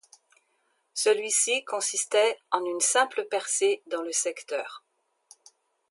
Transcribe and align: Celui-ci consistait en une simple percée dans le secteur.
Celui-ci 0.95 1.63
consistait 1.63 2.35
en 2.49 2.65
une 2.65 2.79
simple 2.79 3.27
percée 3.29 3.83
dans 3.85 4.01
le 4.01 4.11
secteur. 4.11 4.83